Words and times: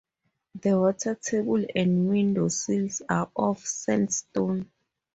The 0.59 0.79
water 0.79 1.13
table 1.13 1.63
and 1.75 2.09
window 2.09 2.47
sills 2.47 3.03
are 3.07 3.29
of 3.35 3.59
sandstone. 3.59 4.67